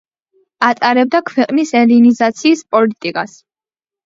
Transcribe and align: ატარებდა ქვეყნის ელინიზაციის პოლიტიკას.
ატარებდა 0.67 1.21
ქვეყნის 1.31 1.75
ელინიზაციის 1.81 2.65
პოლიტიკას. 2.73 3.39